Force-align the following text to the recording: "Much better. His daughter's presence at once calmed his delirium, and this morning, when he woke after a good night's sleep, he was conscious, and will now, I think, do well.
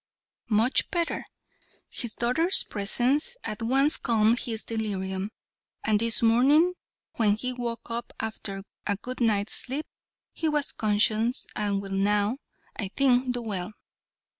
"Much 0.49 0.89
better. 0.89 1.27
His 1.87 2.15
daughter's 2.15 2.63
presence 2.63 3.37
at 3.43 3.61
once 3.61 3.97
calmed 3.97 4.39
his 4.39 4.63
delirium, 4.63 5.29
and 5.83 5.99
this 5.99 6.23
morning, 6.23 6.73
when 7.17 7.35
he 7.35 7.53
woke 7.53 7.87
after 8.19 8.63
a 8.87 8.95
good 8.95 9.21
night's 9.21 9.53
sleep, 9.53 9.85
he 10.33 10.49
was 10.49 10.71
conscious, 10.71 11.45
and 11.55 11.83
will 11.83 11.91
now, 11.91 12.37
I 12.75 12.87
think, 12.95 13.31
do 13.31 13.43
well. 13.43 13.73